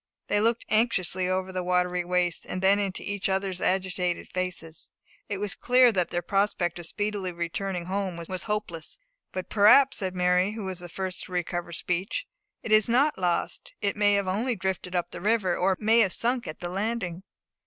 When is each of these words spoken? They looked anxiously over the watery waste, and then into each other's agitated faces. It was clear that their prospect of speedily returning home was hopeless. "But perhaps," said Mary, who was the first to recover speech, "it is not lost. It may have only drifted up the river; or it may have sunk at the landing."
They 0.29 0.41
looked 0.41 0.65
anxiously 0.67 1.29
over 1.29 1.51
the 1.51 1.61
watery 1.63 2.03
waste, 2.03 2.47
and 2.47 2.59
then 2.63 2.79
into 2.79 3.03
each 3.03 3.29
other's 3.29 3.61
agitated 3.61 4.27
faces. 4.33 4.89
It 5.29 5.37
was 5.37 5.53
clear 5.53 5.91
that 5.91 6.09
their 6.09 6.23
prospect 6.23 6.79
of 6.79 6.87
speedily 6.87 7.31
returning 7.31 7.85
home 7.85 8.17
was 8.17 8.41
hopeless. 8.41 8.97
"But 9.31 9.47
perhaps," 9.51 9.97
said 9.97 10.15
Mary, 10.15 10.53
who 10.53 10.63
was 10.63 10.79
the 10.79 10.89
first 10.89 11.25
to 11.25 11.31
recover 11.31 11.71
speech, 11.71 12.25
"it 12.63 12.71
is 12.71 12.89
not 12.89 13.19
lost. 13.19 13.75
It 13.79 13.95
may 13.95 14.15
have 14.15 14.27
only 14.27 14.55
drifted 14.55 14.95
up 14.95 15.11
the 15.11 15.21
river; 15.21 15.55
or 15.55 15.73
it 15.73 15.79
may 15.79 15.99
have 15.99 16.13
sunk 16.13 16.47
at 16.47 16.61
the 16.61 16.69
landing." 16.69 17.21